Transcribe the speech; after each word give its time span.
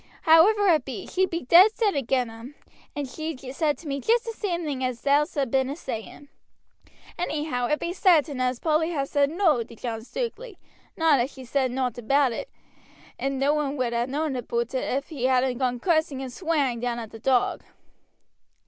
However 0.23 0.65
it 0.65 0.83
be, 0.83 1.05
she 1.05 1.27
be 1.27 1.41
dead 1.41 1.75
set 1.77 1.95
agin 1.95 2.27
them, 2.29 2.55
and 2.95 3.07
she's 3.07 3.55
said 3.55 3.77
to 3.77 3.87
me 3.87 4.01
jest 4.01 4.25
the 4.25 4.31
same 4.31 4.63
thing 4.63 4.83
as 4.83 4.99
thou'st 5.01 5.51
been 5.51 5.69
a 5.69 5.75
saying; 5.75 6.27
anyhow, 7.19 7.67
it 7.67 7.79
be 7.79 7.93
sartain 7.93 8.41
as 8.41 8.57
Polly 8.59 8.93
ha' 8.95 9.05
said 9.05 9.29
no 9.29 9.61
to 9.61 9.75
John 9.75 10.01
Stukeley, 10.01 10.57
not 10.97 11.19
as 11.19 11.31
she 11.31 11.45
said 11.45 11.69
nowt 11.69 11.99
about 11.99 12.31
it, 12.31 12.49
and 13.19 13.37
no 13.37 13.53
one 13.53 13.77
would 13.77 13.93
ha' 13.93 14.07
known 14.07 14.35
aboot 14.35 14.73
it 14.73 14.79
ef 14.83 15.09
he 15.09 15.25
hadn't 15.25 15.59
gone 15.59 15.79
cussing 15.79 16.19
and 16.23 16.33
swearing 16.33 16.79
down 16.79 16.97
at 16.97 17.11
the 17.11 17.19
'Dog.' 17.19 17.63